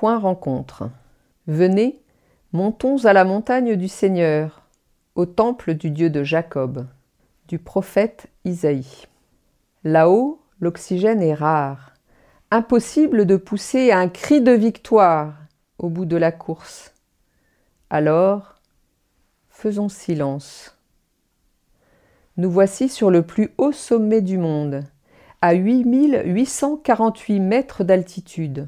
[0.00, 0.88] Point rencontre.
[1.46, 2.00] Venez,
[2.52, 4.62] montons à la montagne du Seigneur,
[5.14, 6.86] au temple du Dieu de Jacob,
[7.48, 9.08] du prophète Isaïe.
[9.84, 11.92] Là-haut, l'oxygène est rare.
[12.50, 15.34] Impossible de pousser un cri de victoire
[15.76, 16.94] au bout de la course.
[17.90, 18.54] Alors,
[19.50, 20.78] faisons silence.
[22.38, 24.82] Nous voici sur le plus haut sommet du monde,
[25.42, 28.66] à 8848 mètres d'altitude,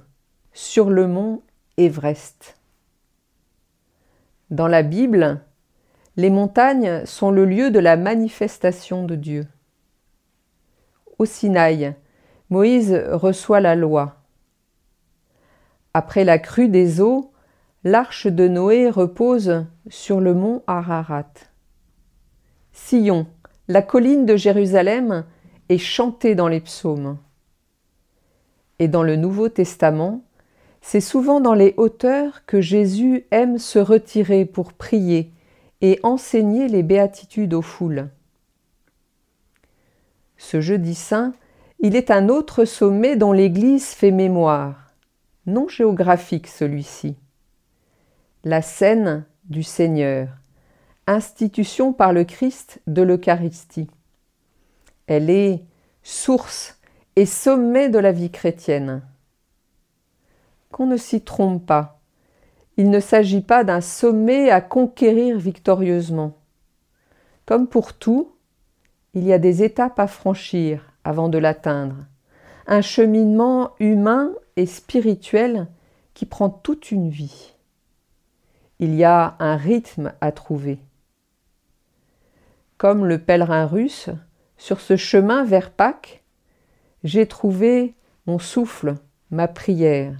[0.52, 1.42] sur le mont
[1.77, 2.56] Everest.
[4.51, 5.41] Dans la Bible,
[6.16, 9.47] les montagnes sont le lieu de la manifestation de Dieu.
[11.19, 11.95] Au Sinaï,
[12.51, 14.16] Moïse reçoit la loi.
[15.95, 17.33] Après la crue des eaux,
[17.84, 21.33] l'arche de Noé repose sur le mont Ararat.
[22.73, 23.27] Sion,
[23.69, 25.25] la colline de Jérusalem,
[25.69, 27.19] est chantée dans les psaumes.
[28.78, 30.23] Et dans le Nouveau Testament,
[30.83, 35.33] c'est souvent dans les hauteurs que Jésus aime se retirer pour prier
[35.80, 38.08] et enseigner les béatitudes aux foules.
[40.36, 41.33] Ce jeudi saint,
[41.78, 44.92] il est un autre sommet dont l'Église fait mémoire,
[45.47, 47.17] non géographique celui-ci.
[48.44, 50.28] La scène du Seigneur,
[51.06, 53.89] institution par le Christ de l'Eucharistie.
[55.06, 55.62] Elle est
[56.02, 56.80] source
[57.14, 59.02] et sommet de la vie chrétienne
[60.73, 62.01] qu'on ne s'y trompe pas.
[62.77, 66.39] Il ne s'agit pas d'un sommet à conquérir victorieusement.
[67.47, 68.34] Comme pour tout,
[69.14, 71.97] il y a des étapes à franchir avant de l'atteindre,
[72.67, 75.69] un cheminement humain et spirituel
[76.14, 77.53] qui prend toute une vie.
[78.79, 80.79] Il y a un rythme à trouver.
[82.79, 84.09] Comme le pèlerin russe,
[84.57, 86.23] sur ce chemin vers Pâques,
[87.05, 87.95] j'ai trouvé
[88.27, 88.95] mon souffle,
[89.31, 90.14] ma prière.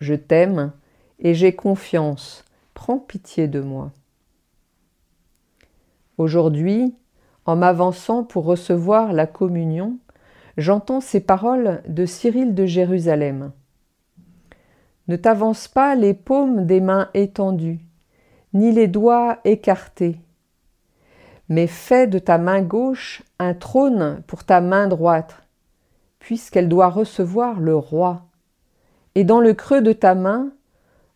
[0.00, 0.72] Je t'aime
[1.18, 2.44] et j'ai confiance.
[2.72, 3.92] Prends pitié de moi.
[6.16, 6.94] Aujourd'hui,
[7.44, 9.98] en m'avançant pour recevoir la communion,
[10.56, 13.52] j'entends ces paroles de Cyril de Jérusalem.
[15.08, 17.80] Ne t'avance pas les paumes des mains étendues,
[18.54, 20.18] ni les doigts écartés,
[21.48, 25.42] mais fais de ta main gauche un trône pour ta main droite,
[26.20, 28.29] puisqu'elle doit recevoir le roi
[29.14, 30.50] et dans le creux de ta main,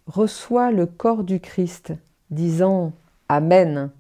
[0.07, 1.93] reçois le corps du Christ,
[2.31, 2.93] disant
[3.29, 3.91] Amen.